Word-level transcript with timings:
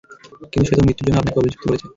কিন্তু 0.51 0.65
সে 0.67 0.77
তো 0.77 0.83
মৃত্যুর 0.85 1.05
জন্য 1.07 1.19
আপনাকে 1.19 1.39
অভিযুক্ত 1.39 1.63
করছে। 1.65 1.85